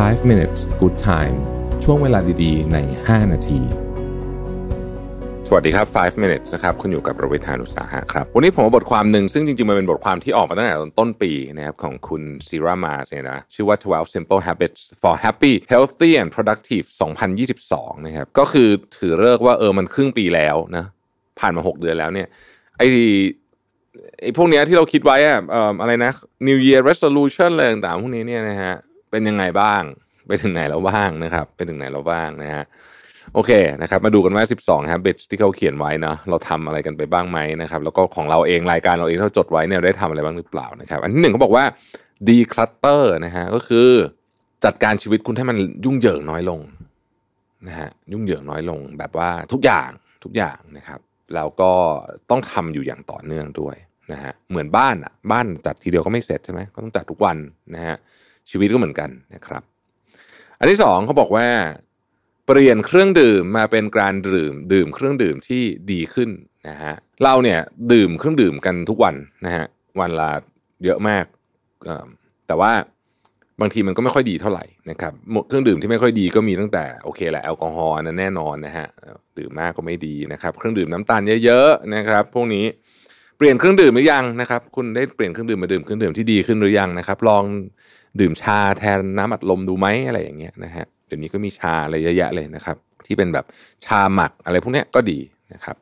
[0.00, 1.36] 5 minutes good time
[1.84, 3.60] ช่วงเวลาดีๆ ใน 5 นาที
[5.48, 16.10] สวัสดีครับ 5 minutes นะครับ คุณอยู่กับประวิทยานุสาหะครับ วันนี้ผมเอาบทความหนึ่ง ซึ่งจริงๆ มันเป็นบทความที่ออกมาตั้งแต่ต้นปีนะครับของคุณซีรามาเนี่ยนะ ชื่อว่า 12 simple habits for happy healthy
[16.20, 16.86] and productive
[17.46, 18.68] 2022 นะครับ ก็คือ
[18.98, 20.84] ถือเลิกว่าเออมันครึ่งปีแล้วนะ
[21.38, 22.28] ผ่านมา 6 เดือนแล้วเนี่ย
[22.78, 22.82] ไอ
[24.20, 26.12] ไอพวกเนี้ยที่เราคิดไว้อะเอ่ออะไรนะ
[26.48, 28.76] New Year Resolution อะไรต่างๆพวกนี้เนี่ยนะฮะ
[29.12, 29.82] เป็นยังไงบ้าง
[30.26, 32.64] ไปถึงไหนแล้วบ้างนะครับ ไปถึงไหนแล้วบ้างนะฮะ
[33.34, 33.50] โอเค
[33.82, 41.64] นะครับ มาดูกันว่า 12 habits ที่เขาเขียนไว้เนาะเราทำอะไรกันไปบ้างไหมนะครับ แล้วก็ของเราเองรายการเราเองที่เราจดไว้เนี่ยได้ทำอะไรบ้างหรือเปล่านะครับ อันที่หนึ่งเขาบอกว่า
[42.28, 43.88] declutter นะฮะก็คือ
[44.64, 46.60] จัดการชีวิตคุณให้มันยุ่งเหยิงน้อยลง
[47.68, 49.90] นะฮะยุ่งเหยิงน้อยลงแบบว่าทุกอย่าง
[50.24, 51.00] ทุกอย่างนะครับ
[51.34, 51.72] แล้วก็
[52.30, 53.76] ต้องทำอยู่อย่างต่อเนื่องด้วย
[54.12, 57.36] นะฮะเหมือนบ้านอะบ้านจัดทีเดียวก็ไม่เสร็จใช่ไหมก็ต้องจัดทุกวัน
[57.74, 57.96] นะฮะ
[58.50, 59.62] ชีวิตก็เหมือนกันนะครับ
[60.58, 61.48] อันที่สองเขาบอกว่า
[62.46, 66.30] เปลี่ยนเครื่องดื่มมาเป็นการดื่ม ดื่มเครื่องดื่มที่ดีขึ้น
[66.68, 67.60] นะฮะเราเนี่ย
[67.92, 69.64] ดื่มเครื่องดื่มกันทุกวันนะฮะ
[70.00, 70.30] วันละ
[70.84, 71.24] เยอะมาก
[72.46, 72.72] แต่ว่า
[73.60, 75.12] บางทีมันก็ไม่ค่อยดีเท่าไหร่นะครับ
[75.48, 78.86] เครื่องดื่มที่ไม่ค่อยดีก็มีตั้งแต่โอเคแหละแอลกอฮอล์นั้นแน่นอนนะฮะ
[79.38, 82.64] ดื่มมากก็ไม่ดีนะครับ เครื่องดื่มน้ำตาลเยอะๆนะครับ พวกนี้
[83.36, 87.44] เปลี่ยนเครื่องดื่มหรือยังนะครับ คุณได้เปลี่ยนเครื่องดื่มมาดื่มเครื่องดื่มที่ดีขึ้นหรือยังนะครับ ลอง
[88.20, 93.44] ดื่มชาแทนน้ำอัดลมดูไหมอะไรอย่างเงี้ยนะฮะเดี๋ยวนี้ก็มีชาอะไรเยอะแยะเลยนะครับ ที่เป็นแบบ
[93.86, 95.18] ชาหมักอะไรพวกเนี้ยก็ดี
[95.52, 95.76] นะครับ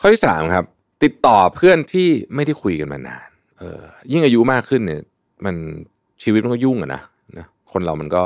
[0.00, 0.64] ข้อที่สามครับ
[1.02, 3.80] ติดต่อเพื่อนที่ไม่ได้คุยกันมานาน เออ
[4.12, 5.02] ยิ่งอายุมากขึ้นเนี่ย
[5.44, 5.56] มัน
[6.22, 7.02] ชีวิตมันก็ยุ่งอะนะ
[7.38, 8.22] นะคนเรามันก็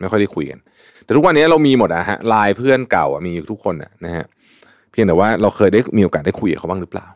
[0.00, 0.58] ไม่ค่อยได้คุยกัน
[1.04, 4.24] แต่ทุกวันนี้เรามีหมดอะฮะไลน์เพื่อนเก่าอะมีทุกคนอะนะฮะ
[4.90, 7.06] เพียงแต่ว่าเราเคยได้มีโอกาสได้คุยกับเขาบ้างหรือเปล่า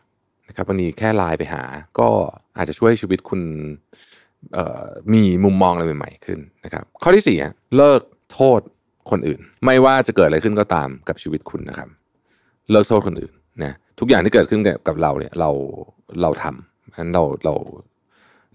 [0.49, 1.63] นะครับวันนี้แค่ไลน์ไปหา
[1.99, 2.09] ก็
[2.57, 3.41] อาจจะช่วยชีวิตคุณ
[5.13, 7.37] มีมุมมองอะไรใหม่ๆขึ้นนะครับ ข้อที่สี่
[7.77, 8.01] เลิก
[8.33, 8.59] โทษ
[9.11, 11.89] คนอื่น ไม่ว่าจะเกิดอะไรขึ้นก็ตามกับชีวิตคุณนะครับ
[12.71, 13.33] เลิกโทษคนอื่น
[13.63, 15.49] นะทุกอย่างที่เกิดขึ้นกับเราเนี่ยเรา
[16.21, 17.53] เราทำนั้นเราเรา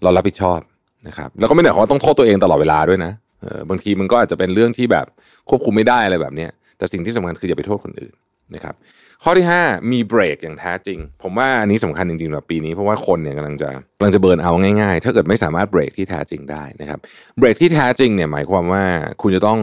[0.03, 0.59] เรารับผิดชอบ
[1.07, 3.11] นะครับ แล้วก็ไม่ได้ขอต้องโทษตัวเองตลอดเวลาด้วยนะ
[3.41, 5.05] เออบางทีมันก็อาจจะเป็นเรื่องที่แบบ
[5.49, 8.13] ควบคุมไม่ได้อะไรแบบเนี้ยแต่สิ่งที่สำคัญคืออย่าไปโทษคนอื่น
[8.53, 8.75] นะครับ
[9.23, 14.51] ข้อที่ 5 มีเบรกอย่างแท้จริง ผมว่าอันนี้สำคัญจริงๆแบบปีนี้เพราะว่าคนเนี่ยกำลังจะกำลังจะเบิร์นเอา
[14.81, 16.99] ง่ายๆ ถ้าเกิดไม่สามารถเบรกที่แท้จริงได้นะครับ
[17.37, 18.83] เบรกที่แท้จริงเนี่ยหมายความว่า
[19.21, 19.59] คุณจะต้อง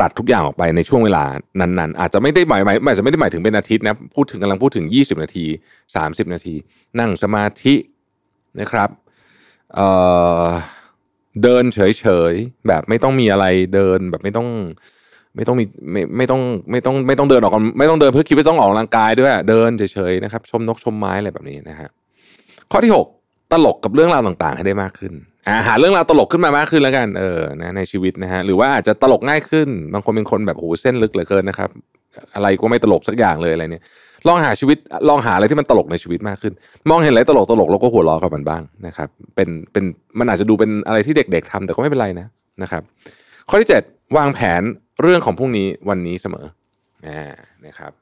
[0.00, 1.24] ตัดทุกอย่างออกไปในช่วงเวลา
[1.60, 5.46] นั้นๆ อาจจะไม่ได้หมายหมายอาจจะไม่ได้หมายถึงเป็นอาทิตย์นะพูดถึงกำลังพูดถึง 20 นาที
[5.88, 6.54] 30 นาที
[6.98, 7.74] นั่งสมาธิ
[8.60, 8.90] นะครับ
[9.74, 14.48] เเดินเฉยๆแบบไม่ต้องมีอะไรเดินแบบไม่ต้อง
[15.36, 21.88] ไม่ต้องมีไม่ไม่ต้องไม่ต้องไม่ต้องเดินออกไม่ต้องเดินเพื่อคิดว่าต้องออกกำลังกายด้วยเดินเฉยๆนะครับ ชมนกชมไม้อะไรแบบนี้นะฮะ
[22.72, 25.12] ข้อที่ 6 ตลกกับเรื่องราวต่างๆ ให้ได้มากขึ้น
[25.48, 31.70] อาหาเรื่องราวตลกขึ้นมามากขึ้นแล้วกันเออนะในชีวิตนะฮะหรือว่าอาจจะตลกง่ายขึ้นบางคนเป็นคนแบบโหเส้นลึกเหลือเกินนะครับ
[32.34, 33.82] อะไรก็ไม่ตลกสักอย่างเลยอะไรเนี่ย
[34.28, 34.76] ลองหาชีวิต
[35.08, 36.52] ลองหาอะไรที่มันตลกในชีวิตมากขึ้น
[36.90, 39.84] มองเห็นอะไรตลกตลกแล้วก็หัวเราะกับมันบ้างนะครับ เป็นเป็น
[40.18, 42.26] มันอาจจะดูเป็นอะไรที่เด็ก ๆทำแต่ก็ไม่เป็นไรนะ
[42.62, 42.82] นะครับ
[43.48, 44.62] ข้อที่ 7 วางแผน
[45.00, 46.46] เรื่องของพรุ่งนี้วันนี้เสมอ
[47.66, 47.92] นะครับ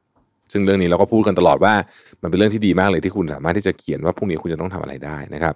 [0.53, 1.75] ซึ่งเรื่องนี้เราก็พูดกันตลอดว่า
[2.23, 5.55] มันเป็นเรื่องที่ดีมากเลยที่คุณสามารถที่จะเขียนว่าพรุ่งนี้คุณจะต้องทำอะไรได้นะครับ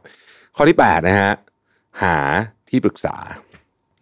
[0.57, 1.33] ข้อที่8นะฮะ
[2.03, 2.17] หา
[2.71, 3.17] ที่ปรึกษา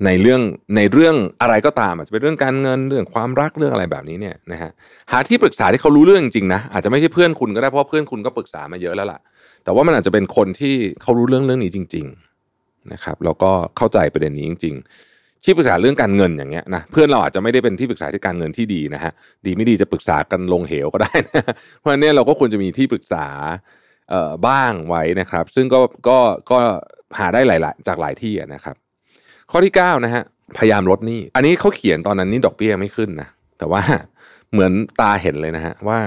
[0.06, 0.40] ในเรื่อง
[0.76, 4.70] ในเรื่องอะไรก็ตามอาจจะเป็นเรื่องการเงินเรื่องความรักเรื่องอะไรแบบนี้เนี่ยนะฮะ
[5.10, 9.18] หาที่ปรึกษาที่เขารู้เรื่องจริงนะอาจจะไม่ใช่เพื่อนคุณก็ได้เพราะเพื่อนคุณก็ปรึกษามาเยอะแล้วล่ะ
[9.64, 12.06] แต่ว่ามันอาจจะเป็นคนที่เขารู้เรื่องเรื่องนี้จริง
[12.48, 14.84] ๆนะครับ แล้วก็เข้าใจประเด็นนี้จริง ๆ
[15.44, 19.12] ที่ปรึกษาเรื่องการเงินอย่างเงี้ยนะเพื่อนเราอาจจะไม่ได้เป็นที่ปรึกษาที่การเงินที่ดีนะฮะ
[19.46, 21.44] ดีไม่ดีจะปรึกษากันลงเหวก็ได้นะ
[21.78, 23.26] เพราะฉะนั้นเราก็ควรจะมีที่ปรึกษา
[24.10, 26.18] เอ่อบ้างไว้นะครับ ซึ่งก็ก็
[26.50, 26.58] ก็
[27.18, 28.76] หาได้หลายๆจากหลายที่นะครับ
[29.50, 30.22] ข้อที่9นะฮะ
[30.58, 33.82] พยายามลดหนี้อันนี้เขาเขียนตอนนั้นนี่ดอกเบี้ยไม่ขึ้นนะแต่ว่า
[34.52, 35.98] เหมือนตาเห็นเลยนะฮะว่า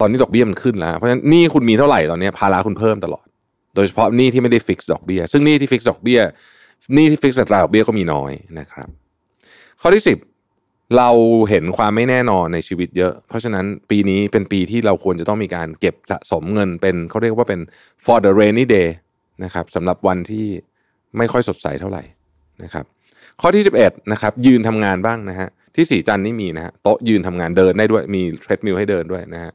[0.00, 3.26] ตอนนี้ดอกเบี้ยมันขึ้นแล้วเพราะฉะนั้นหนี้คุณมีเท่าไหร่ตอนนี้ภาระคุณเพิ่มตลอด
[3.74, 6.20] โดยเฉพาะหนี้ที่ไม่ได้ฟิกดอกเบี้ยซึ่งหนี้ที่ฟิกดอกเบี้ย
[6.94, 8.88] หนี้ที่ฟิกซ์อัตราดอกเบี้ยก็มีน้อยนะครับ
[9.80, 11.10] ข้อที่ 10 เรา
[11.50, 17.60] เห็นความไม่แน่นอนในชีวิตเยอะ เพราะฉะนั้นปีนี้เป็นปีที่เราควรจะต้องมีการเก็บสะสมเงินเป็นเขาเรียกว่าเป็น
[18.04, 18.88] for the rainy day
[19.44, 20.46] นะครับสำหรับวันที่
[21.18, 22.02] ไม่ค่อยสดใสเท่าไหร่
[22.62, 22.84] นะครับ
[23.40, 29.52] ข้อที่ 11นะครับยืนทำงานบ้างนะฮะที่สีจันนี่มีนะฮะโต๊ะยืนทำงานเดินได้ด้วยมี treadmill ให้เดินด้วยนะฮะ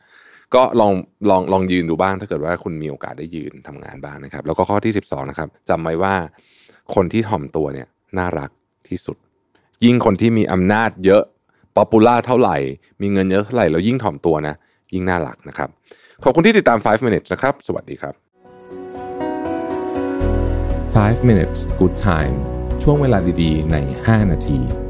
[0.56, 0.94] ก็ลอง
[1.30, 6.16] ลองลองยืนดูบ้าง ถ้าเกิดว่าคุณมีโอกาสได้ยืนทำงานบ้างนะครับ แล้วก็ข้อที่ 12นะครับจำไว้ว่า
[6.96, 7.88] คนที่ถ่อมตัวเนี่ย
[8.18, 8.50] น่ารัก
[8.90, 9.18] ที่สุด
[9.84, 11.24] ยิ่งคนที่มีอำนาจเยอะ
[11.76, 12.58] popular เท่าไหร่
[13.02, 14.56] มีเงินเยอะเท่าไหร่แล้วยิ่งถ่อมตัวนะ
[14.94, 15.70] ยิ่งน่ารักนะครับ
[16.24, 18.14] ขอบคุณที่ติดตาม 5 minutes นะครับ สวัสดีครับ
[20.96, 22.36] 5 minutes good time
[22.84, 24.81] ช่วงเวลาดีๆ ใน 5 นาที